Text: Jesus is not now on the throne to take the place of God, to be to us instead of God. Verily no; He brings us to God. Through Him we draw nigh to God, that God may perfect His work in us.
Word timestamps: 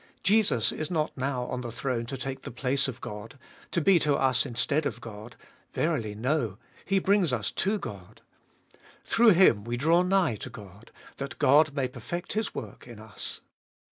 Jesus 0.23 0.71
is 0.71 0.89
not 0.89 1.15
now 1.15 1.43
on 1.43 1.61
the 1.61 1.71
throne 1.71 2.07
to 2.07 2.17
take 2.17 2.41
the 2.41 2.49
place 2.49 2.87
of 2.87 3.01
God, 3.01 3.37
to 3.69 3.79
be 3.81 3.99
to 3.99 4.15
us 4.15 4.47
instead 4.47 4.87
of 4.87 4.99
God. 4.99 5.35
Verily 5.73 6.15
no; 6.15 6.57
He 6.85 6.97
brings 6.97 7.31
us 7.31 7.51
to 7.51 7.77
God. 7.77 8.21
Through 9.05 9.33
Him 9.33 9.63
we 9.63 9.77
draw 9.77 10.01
nigh 10.01 10.37
to 10.37 10.49
God, 10.49 10.89
that 11.17 11.37
God 11.37 11.75
may 11.75 11.87
perfect 11.87 12.33
His 12.33 12.55
work 12.55 12.87
in 12.87 12.99
us. 12.99 13.41